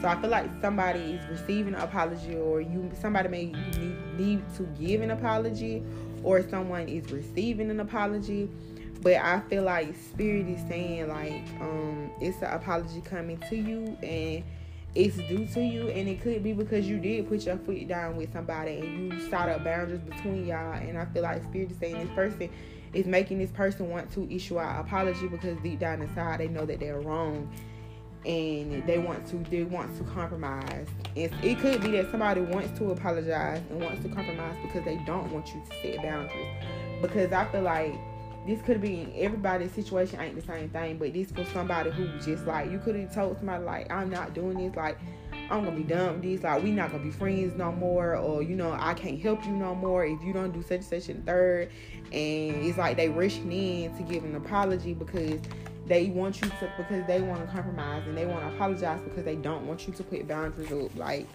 [0.00, 4.54] So I feel like somebody is receiving an apology or you somebody may need, need
[4.56, 5.82] to give an apology
[6.22, 8.50] or someone is receiving an apology.
[9.02, 13.94] But I feel like spirit is saying like um it's an apology coming to you
[14.02, 14.42] and
[14.98, 18.16] it's due to you and it could be because you did put your foot down
[18.16, 21.78] with somebody and you started up boundaries between y'all and I feel like spirit is
[21.78, 22.50] saying this person
[22.92, 26.66] is making this person want to issue an apology because deep down inside they know
[26.66, 27.48] that they're wrong
[28.26, 30.88] and they want to they want to compromise.
[31.16, 35.00] And it could be that somebody wants to apologize and wants to compromise because they
[35.06, 36.64] don't want you to set boundaries.
[37.00, 37.94] Because I feel like
[38.46, 42.46] this could be everybody's situation ain't the same thing, but this for somebody who just
[42.46, 44.98] like you could have told somebody like I'm not doing this, like
[45.50, 48.42] I'm gonna be done with this, like we not gonna be friends no more, or
[48.42, 51.08] you know I can't help you no more if you don't do such and such
[51.08, 51.70] and third,
[52.12, 55.40] and it's like they rushing in to give an apology because
[55.86, 59.24] they want you to because they want to compromise and they want to apologize because
[59.24, 61.26] they don't want you to put boundaries up, like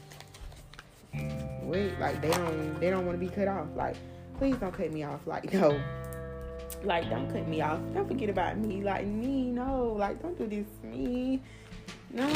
[1.64, 3.96] wait, like they don't they don't want to be cut off, like
[4.38, 5.80] please don't cut me off, like no.
[6.84, 7.80] Like, don't cut me off.
[7.94, 8.84] Don't forget about me.
[8.84, 9.94] Like, me, no.
[9.98, 11.42] Like, don't do this to me.
[12.12, 12.28] No.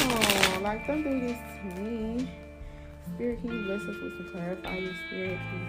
[0.61, 2.29] Like, don't do this to me.
[3.15, 4.95] Spirit, can you bless us with some clarifiers?
[5.07, 5.65] Spirit, can you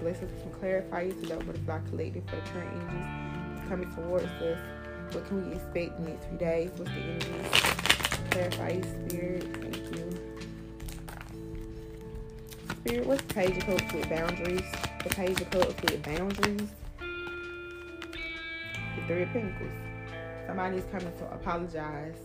[0.00, 3.30] bless us with some clarifiers so that butterfly collective for the current energies
[3.70, 4.58] coming towards us.
[5.12, 6.70] What can we expect in the next few days?
[6.76, 7.46] What's the energies?
[8.30, 9.44] Clarify spirit.
[9.60, 10.06] Thank you.
[12.80, 14.89] Spirit, what's page of Cups with boundaries?
[15.02, 16.68] The page of with boundaries.
[18.96, 19.72] The three of pentacles.
[20.46, 22.16] Somebody is coming to apologize.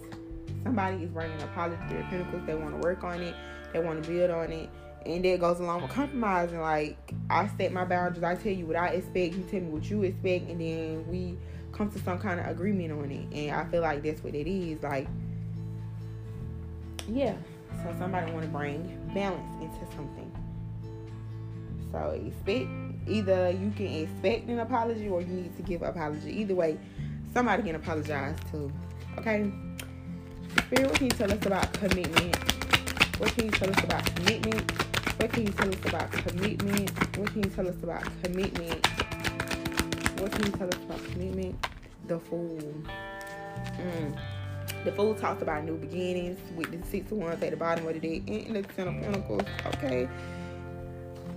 [0.64, 2.46] Somebody is bringing an apology to their pentacles.
[2.46, 3.34] They want to work on it.
[3.72, 4.70] They want to build on it.
[5.06, 6.60] And that goes along with compromising.
[6.60, 6.98] Like,
[7.30, 8.24] I set my boundaries.
[8.24, 9.36] I tell you what I expect.
[9.36, 10.50] You tell me what you expect.
[10.50, 11.38] And then we
[11.72, 13.34] come to some kind of agreement on it.
[13.34, 14.84] And I feel like that's what it is.
[14.84, 15.08] Like,
[17.08, 17.36] yeah.
[17.84, 20.25] So somebody want to bring balance into something.
[21.91, 22.69] So expect
[23.08, 26.32] either you can expect an apology or you need to give an apology.
[26.41, 26.78] Either way,
[27.34, 28.71] somebody can apologize too.
[29.19, 29.52] Okay.
[30.58, 32.36] Spirit, what can you tell us about commitment?
[33.19, 34.71] What can you tell us about commitment?
[35.19, 37.17] What can you tell us about commitment?
[37.17, 38.88] What can you tell us about commitment?
[40.19, 41.67] What can you tell us about commitment?
[42.08, 42.74] The fool.
[43.78, 44.19] Mm.
[44.84, 48.00] The Fool talks about new beginnings with the six of wands at the bottom of
[48.00, 49.41] the deck and the ten of pentacles.
[49.65, 50.08] Okay.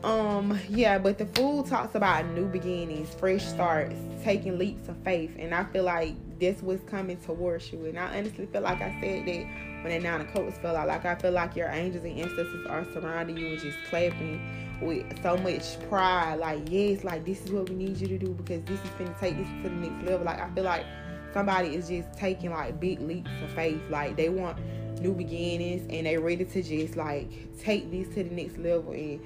[0.04, 5.34] Um, yeah, but the Fool talks about new beginnings, fresh starts, taking leaps of faith,
[5.38, 7.84] and I feel like this was coming towards you.
[7.86, 9.46] And I honestly feel like I said that
[9.82, 10.88] when that nine of cups fell out.
[10.88, 14.40] Like I feel like your angels and ancestors are surrounding you and just clapping
[14.80, 16.36] with so much pride.
[16.36, 19.14] Like, yes, like this is what we need you to do because this is gonna
[19.20, 20.26] take this to the next level.
[20.26, 20.86] Like I feel like
[21.32, 23.80] somebody is just taking like big leaps of faith.
[23.90, 24.58] Like they want
[25.00, 29.20] new beginnings and they ready to just like take this to the next level and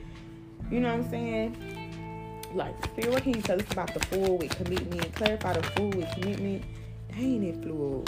[0.73, 2.51] you know what I'm saying?
[2.55, 5.15] Like spirit, what can you tell us about the fool with commitment?
[5.15, 6.65] Clarify the fool with commitment.
[7.11, 8.05] Dang it flew.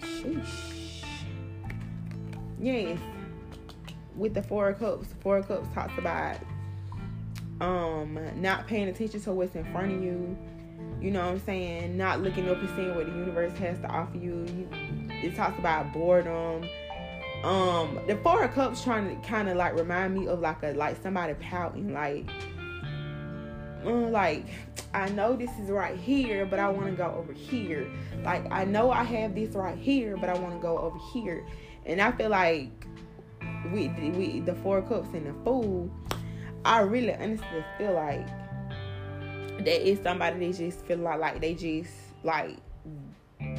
[0.00, 1.04] Sheesh.
[2.60, 2.98] Yes.
[4.16, 6.38] With the four of cups, four of cups talks about
[7.60, 10.36] um not paying attention to what's in front of you
[11.00, 11.96] you know what I'm saying?
[11.96, 14.68] Not looking up and seeing what the universe has to offer you.
[15.10, 16.68] It talks about boredom.
[17.44, 20.72] Um, the Four of Cups trying to kind of like remind me of like a
[20.72, 22.28] like somebody pouting, like,
[23.84, 24.46] uh, like
[24.92, 27.88] I know this is right here, but I want to go over here.
[28.24, 31.46] Like I know I have this right here, but I want to go over here.
[31.86, 32.86] And I feel like
[33.72, 35.90] with with the Four Cups and the Fool,
[36.64, 38.26] I really honestly feel like
[39.58, 41.92] that is somebody that just feel like like they just
[42.24, 42.56] like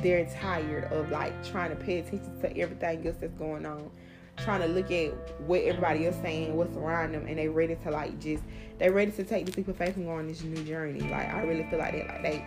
[0.01, 3.89] they're tired of like trying to pay attention to everything else that's going on.
[4.37, 5.11] Trying to look at
[5.41, 8.43] what everybody else saying what's around them and they ready to like just
[8.77, 11.01] they ready to take the leap of faith and go on this new journey.
[11.01, 12.45] Like i really feel like they like they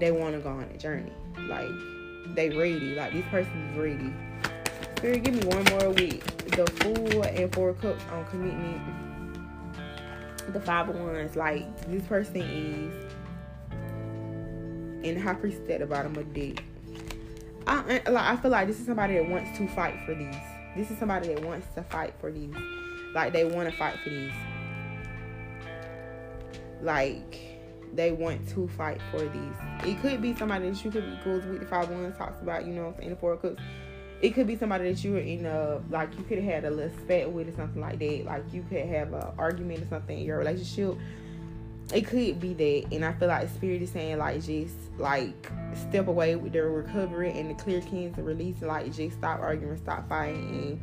[0.00, 1.12] they want to go on a journey.
[1.48, 1.68] Like
[2.34, 2.94] they ready.
[2.94, 4.12] Like this person is ready.
[4.96, 6.24] Spirit give me one more week.
[6.46, 8.82] The fool and four cups on um, commitment.
[10.52, 13.11] The five of wands, like this person is
[15.02, 16.64] in high priestess at the bottom of the deck.
[17.66, 20.34] I like I feel like this is somebody that wants to fight for these.
[20.76, 22.54] This is somebody that wants to fight for these.
[23.14, 24.32] Like they want to fight for these.
[26.80, 27.38] Like
[27.94, 29.54] they want to fight for these.
[29.84, 32.66] It could be somebody that you could be goes with the five wands talks about,
[32.66, 33.62] you know, in the four cups
[34.22, 36.70] it could be somebody that you were in a like you could have had a
[36.70, 38.24] little spat with or something like that.
[38.24, 40.96] Like you could have an argument or something in your relationship.
[41.92, 46.08] It could be that, and I feel like spirit is saying like just like step
[46.08, 50.08] away with their recovery and the clear kings and release, like just stop arguing, stop
[50.08, 50.80] fighting,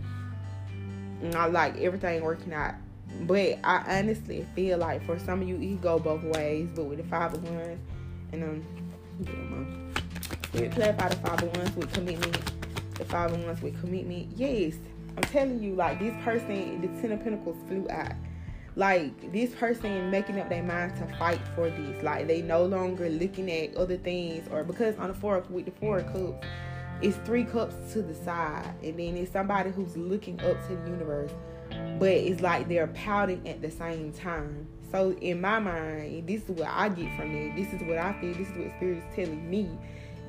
[1.22, 2.76] and, I like everything working out.
[3.22, 6.70] But I honestly feel like for some of you, it go both ways.
[6.76, 7.82] But with the five of wands,
[8.32, 9.94] and um,
[10.54, 12.38] yeah, clarify the five of wands with commitment
[13.00, 14.28] the five of wands with commitment.
[14.36, 14.76] Yes,
[15.18, 18.12] I'm telling you, like this person, the ten of pentacles flew out.
[18.76, 22.04] Like this person making up their mind to fight for this.
[22.04, 25.72] Like they no longer looking at other things or because on the four with the
[25.72, 26.48] four cups,
[27.02, 30.90] it's three cups to the side, and then it's somebody who's looking up to the
[30.90, 31.32] universe,
[31.98, 34.68] but it's like they're pouting at the same time.
[34.92, 37.56] So in my mind, this is what I get from it.
[37.56, 38.34] This is what I feel.
[38.34, 39.70] This is what spirit is telling me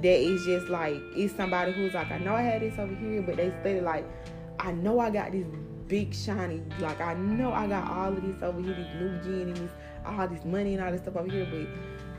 [0.02, 3.22] that it's just like it's somebody who's like, I know I had this over here,
[3.22, 4.04] but they stated like,
[4.58, 5.46] I know I got this
[5.90, 9.70] big shiny, like I know I got all of this over here, these new beginnings,
[10.06, 11.66] all this money and all this stuff over here, but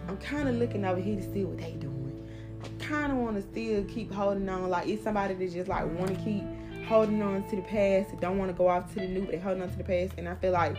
[0.10, 2.28] I'm kind of looking over here to see what they doing.
[2.64, 5.86] I kind of want to still keep holding on, like it's somebody that just like
[5.98, 6.44] want to keep
[6.86, 9.40] holding on to the past, don't want to go off to the new, but they
[9.40, 10.76] holding on to the past, and I feel like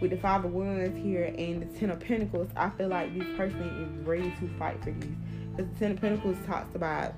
[0.00, 3.28] with the five of wands here and the ten of pentacles, I feel like this
[3.36, 5.14] person is ready to fight for these
[5.56, 7.14] because the Ten of Pentacles talks about,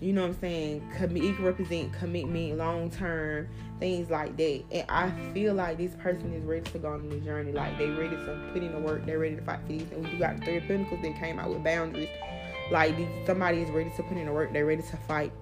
[0.00, 3.48] you know what I'm saying, it can represent commitment, long term,
[3.80, 4.62] things like that.
[4.70, 7.52] And I feel like this person is ready to go on the journey.
[7.52, 9.90] Like they ready to put in the work, they're ready to fight for these.
[9.90, 12.08] And we do got the Three Pentacles that came out with boundaries.
[12.70, 12.94] Like
[13.26, 15.32] somebody is ready to put in the work, they're ready to fight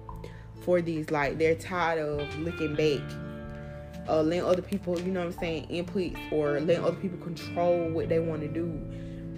[0.61, 1.11] for these.
[1.11, 3.01] Like they're tired of looking back.
[4.09, 7.89] Uh, letting other people, you know what I'm saying, inputs or letting other people control
[7.89, 8.81] what they want to do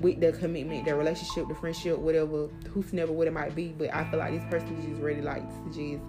[0.01, 3.69] with their commitment, their relationship, the friendship, whatever, who's never what it might be.
[3.69, 6.03] But I feel like this person is just ready, like to just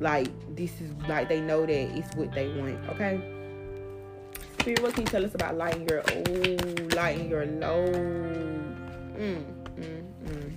[0.00, 2.78] like this is like they know that it's what they want.
[2.90, 3.20] Okay.
[4.60, 7.94] Spirit, what can you tell us about lighting your oh, lighting your load?
[9.16, 9.44] Mm,
[9.76, 10.56] mm, mm.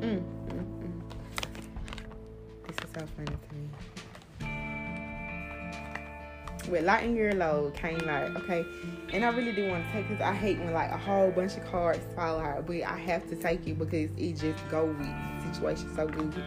[0.00, 1.02] Mm, mm, mm.
[2.66, 3.47] This is so funny
[6.68, 8.64] with lighten your load came like okay.
[9.12, 11.56] And i really do want to take this i hate when like a whole bunch
[11.56, 15.54] of cards fall out but i have to take it because it just go with
[15.54, 16.44] situation so good.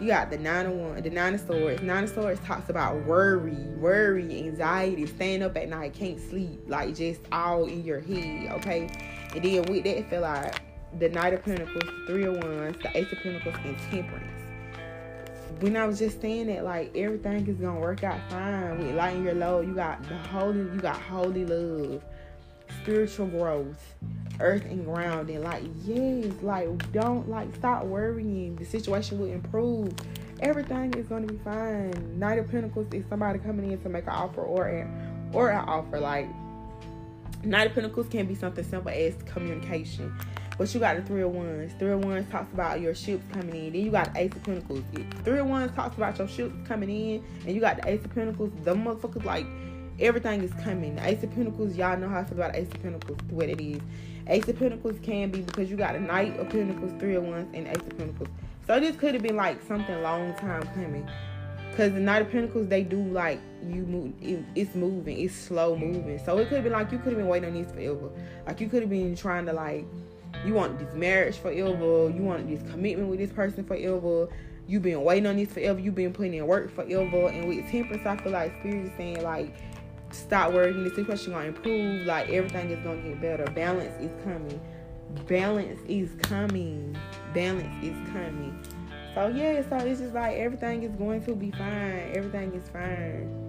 [0.00, 1.82] You got the nine of one the nine of swords.
[1.82, 6.94] Nine of swords talks about worry worry anxiety staying up at night can't sleep like
[6.94, 8.88] just all in your head okay?
[9.34, 10.60] And then with that feel like
[10.98, 14.31] the Knight of Pentacles, Three of Wands, the Ace of Pentacles, and Temperance.
[15.62, 19.22] When I was just saying that, like everything is gonna work out fine with lighting
[19.22, 19.68] your load.
[19.68, 22.02] You got the holy, you got holy love,
[22.82, 23.94] spiritual growth,
[24.40, 25.40] earth and grounding.
[25.44, 28.56] Like yes, like don't like stop worrying.
[28.56, 29.94] The situation will improve.
[30.40, 32.18] Everything is gonna be fine.
[32.18, 35.60] Knight of Pentacles is somebody coming in to make an offer or an or an
[35.68, 36.00] offer.
[36.00, 36.26] Like
[37.44, 40.12] Knight of Pentacles can be something simple as communication.
[40.62, 41.74] But you got the Three of Wands.
[41.76, 43.72] Three of Wands talks about your ships coming in.
[43.72, 44.84] Then you got the Ace of Pentacles.
[45.24, 47.24] Three of Wands talks about your ships coming in.
[47.44, 48.52] And you got the Ace of Pentacles.
[48.62, 49.44] The motherfuckers like
[49.98, 50.94] everything is coming.
[50.94, 53.60] The Ace of Pentacles, y'all know how I feel about Ace of Pentacles, what it
[53.60, 53.80] is.
[54.28, 57.50] Ace of Pentacles can be because you got a Knight of Pentacles, Three of Wands,
[57.54, 58.28] and Ace of Pentacles.
[58.68, 61.10] So this could have been like something long time coming.
[61.76, 64.12] Cause the Knight of Pentacles, they do like you move.
[64.20, 65.18] It, it's moving.
[65.18, 66.20] It's slow moving.
[66.24, 68.10] So it could have been like you could have been waiting on this forever.
[68.46, 69.86] Like you could have been trying to like,
[70.44, 72.10] you want this marriage forever.
[72.10, 74.28] You want this commitment with this person forever.
[74.66, 75.78] You've been waiting on this forever.
[75.78, 77.28] You've been putting in work forever.
[77.28, 79.54] And with Temperance, I feel like Spirit is saying like,
[80.10, 80.84] stop working.
[80.84, 82.06] The situation gonna improve.
[82.06, 83.44] Like everything is gonna get better.
[83.52, 84.60] Balance is coming.
[85.26, 86.96] Balance is coming.
[87.34, 88.58] Balance is coming.
[89.14, 92.12] So yeah, so it's just like everything is going to be fine.
[92.14, 93.41] Everything is fine.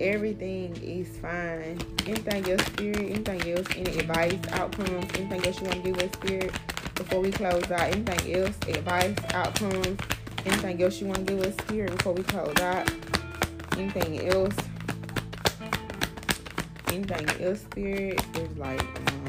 [0.00, 1.78] Everything is fine.
[2.06, 2.96] Anything else, spirit?
[2.96, 3.66] Anything else?
[3.76, 5.04] Any advice, outcomes?
[5.18, 6.52] Anything else you want to give us, spirit?
[6.94, 8.56] Before we close out, anything else?
[8.66, 10.00] Advice, outcomes?
[10.46, 11.94] Anything else you want to give us, spirit?
[11.98, 12.90] Before we close out,
[13.76, 14.56] anything else?
[16.88, 18.24] Anything else, spirit?
[18.38, 19.19] Is like um,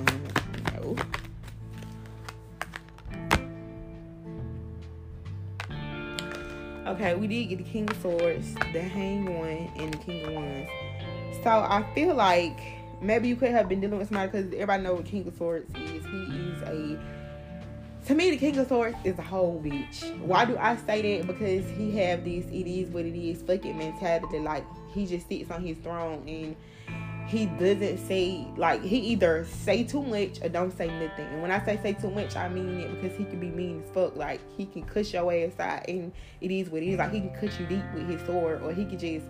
[6.92, 10.34] Okay, we did get the King of Swords, the Hang One, and the King of
[10.34, 10.70] Wands.
[11.42, 12.60] So I feel like
[13.02, 15.74] maybe you could have been dealing with somebody because everybody know what King of Swords
[15.74, 16.06] is.
[16.06, 17.00] He is a
[18.08, 20.20] to me the King of Swords is a whole bitch.
[20.20, 21.28] Why do I say that?
[21.28, 24.39] Because he have this it is what it is fucking mentality.
[24.39, 26.58] Like he just sits on his throne and
[27.28, 31.28] he doesn't say like he either say too much or don't say nothing.
[31.28, 33.84] And when I say say too much, I mean it because he can be mean
[33.84, 34.16] as fuck.
[34.16, 36.12] Like he can cuss your ass out, and
[36.42, 36.98] it is what it is.
[36.98, 39.26] Like he can cut you deep with his sword, or he can just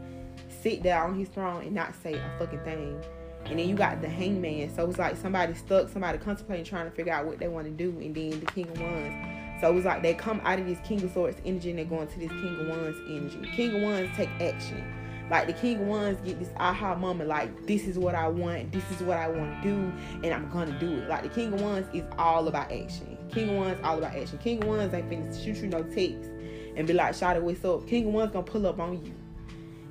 [0.61, 3.01] sit down on his throne and not say a fucking thing.
[3.45, 4.73] And then you got the hangman.
[4.75, 7.71] So it's like somebody stuck, somebody contemplating trying to figure out what they want to
[7.71, 9.61] do, and then the king of wands.
[9.61, 12.01] So it's like they come out of this king of swords energy and they go
[12.01, 13.51] into this king of wands energy.
[13.55, 14.83] King of wands take action
[15.31, 18.73] like the King of Wands get this aha moment, like this is what I want,
[18.73, 19.93] this is what I want to do,
[20.25, 21.07] and I'm gonna do it.
[21.07, 23.17] Like the King of Wands is all about action.
[23.31, 24.37] King of Wands all about action.
[24.39, 26.29] King of Wands ain't finna shoot you no text
[26.75, 29.13] and be like, "Shot it, what's up?" King of Wands gonna pull up on you.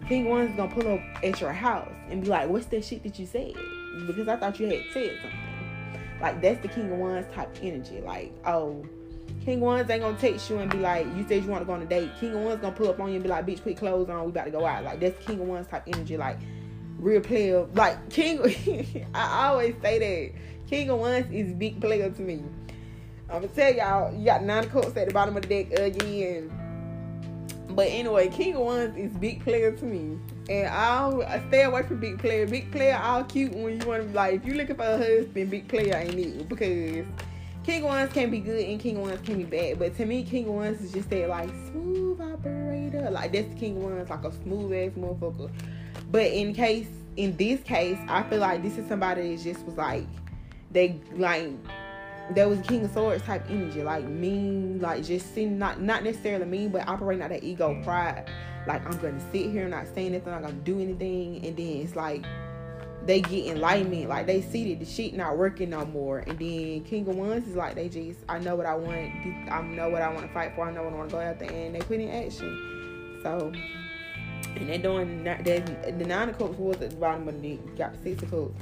[0.06, 3.02] King of Wands gonna pull up at your house and be like, "What's that shit
[3.04, 3.54] that you said?"
[4.06, 6.20] Because I thought you had said something.
[6.20, 8.02] Like that's the King of Wands type energy.
[8.02, 8.84] Like, oh
[9.44, 11.72] King Wands ain't gonna text you and be like, you said you want to go
[11.72, 12.10] on a date.
[12.20, 14.24] King of Wands gonna pull up on you and be like, bitch, put clothes on,
[14.24, 14.84] we about to go out.
[14.84, 16.38] Like that's King of Wands type energy, like
[16.98, 17.66] real player.
[17.74, 22.42] Like King, I always say that King of Wands is big player to me.
[23.30, 26.52] I'm gonna tell y'all, you got nine coats at the bottom of the deck again.
[27.70, 30.18] But anyway, King of Wands is big player to me.
[30.50, 32.46] And I'll I stay away from big player.
[32.46, 35.50] Big player all cute when you want to like if you looking for a husband,
[35.50, 37.06] big player ain't it because
[37.70, 39.78] King Wands can be good and King Wands can be bad.
[39.78, 43.08] But to me, King Wands is just that like smooth operator.
[43.12, 45.48] Like that's King Wands, like a smooth ass motherfucker.
[46.10, 49.76] But in case in this case, I feel like this is somebody that just was
[49.76, 50.04] like
[50.72, 51.52] they like
[52.34, 56.46] there was King of Swords type energy, like mean, like just sitting not not necessarily
[56.46, 58.28] mean, but operating out that ego pride.
[58.66, 61.66] Like I'm gonna sit here and not say anything, I'm gonna do anything, and then
[61.66, 62.24] it's like
[63.06, 64.08] they get enlightenment.
[64.08, 66.18] Like they see that the shit not working no more.
[66.18, 69.12] And then King of Wands is like they just I know what I want.
[69.50, 70.66] I know what I want to fight for.
[70.66, 73.20] I know what I want to go after, and they put in action.
[73.22, 73.52] So
[74.56, 75.44] and they're doing that.
[75.44, 77.56] The nine of cups was at the bottom of the.
[77.76, 78.54] Got the six of cups.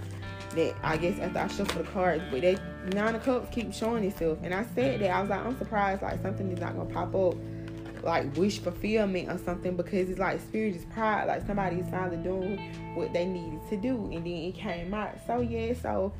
[0.54, 2.56] That I guess after I shuffle the cards, but they
[2.94, 4.38] nine of cups keep showing itself.
[4.42, 7.14] And I said that I was like I'm surprised like something is not gonna pop
[7.14, 7.34] up
[8.02, 12.58] like wish fulfillment or something because it's like spirit is pride like somebody finally doing
[12.94, 15.14] what they needed to do and then it came out.
[15.26, 16.12] So yeah so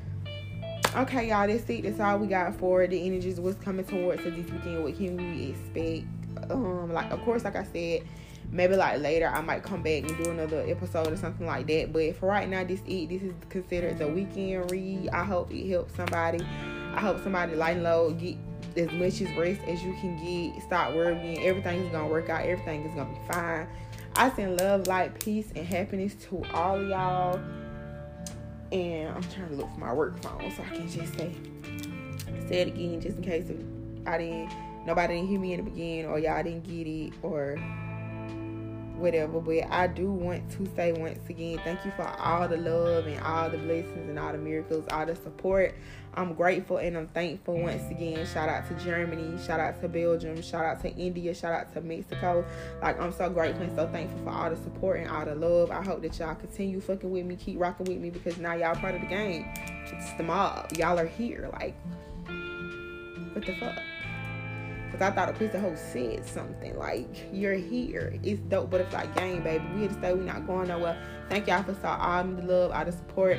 [0.97, 1.83] okay y'all that's it.
[1.83, 4.85] That's all we got for the energies what's coming towards us this weekend.
[4.85, 6.51] What can we expect?
[6.51, 8.07] Um like of course like i said
[8.51, 11.93] maybe like later i might come back and do another episode or something like that.
[11.93, 13.09] But for right now this it.
[13.09, 15.11] This is considered the weekend read.
[15.11, 16.41] I hope it helps somebody.
[16.95, 18.37] I hope somebody lighten load get
[18.79, 20.63] as much as rest as you can get.
[20.63, 21.45] Stop worrying.
[21.45, 22.45] Everything is gonna work out.
[22.45, 23.67] Everything is gonna be fine.
[24.17, 27.41] I send love, light, peace, and happiness to all y'all.
[28.73, 31.35] And I'm trying to look for my work phone so I can just say.
[32.49, 33.59] say it again just in case if
[34.07, 34.51] I didn't
[34.87, 37.57] nobody didn't hear me in the beginning or y'all didn't get it or
[38.99, 39.41] whatever.
[39.41, 43.21] But I do want to say once again, thank you for all the love and
[43.21, 45.75] all the blessings and all the miracles, all the support.
[46.15, 48.27] I'm grateful and I'm thankful once again.
[48.27, 51.81] Shout out to Germany, shout out to Belgium, shout out to India, shout out to
[51.81, 52.45] Mexico.
[52.83, 55.71] Like I'm so grateful and so thankful for all the support and all the love.
[55.71, 58.75] I hope that y'all continue fucking with me, keep rocking with me because now y'all
[58.75, 59.47] part of the game.
[59.93, 60.73] It's the mob.
[60.77, 61.49] Y'all are here.
[61.53, 61.75] Like,
[63.33, 63.79] what the fuck?
[64.99, 68.93] Cause I thought a of hoe said something like, "You're here." It's dope, but it's
[68.93, 69.65] like game, baby.
[69.73, 70.13] We here to stay.
[70.13, 71.01] We're not going nowhere.
[71.29, 73.39] Thank y'all for so all the love, all the support.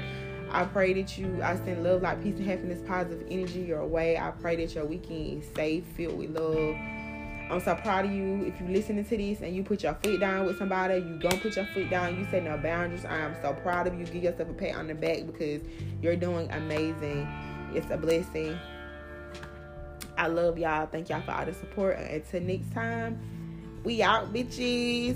[0.51, 4.17] I pray that you, I send love, like peace and happiness, positive energy your way.
[4.17, 6.75] I pray that your weekend is safe, filled with love.
[7.51, 8.45] I'm so proud of you.
[8.45, 11.41] If you listening to this and you put your foot down with somebody, you don't
[11.41, 12.17] put your foot down.
[12.17, 13.03] You set no boundaries.
[13.03, 14.05] I am so proud of you.
[14.05, 15.61] Give yourself a pat on the back because
[16.01, 17.27] you're doing amazing.
[17.73, 18.57] It's a blessing.
[20.19, 20.85] I love y'all.
[20.85, 21.97] Thank y'all for all the support.
[21.97, 23.17] Until next time,
[23.85, 25.15] we out, bitches.